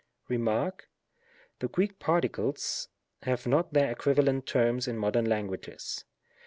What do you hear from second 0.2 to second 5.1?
Rem.— ^The Greek particles have not their equiva lent terms in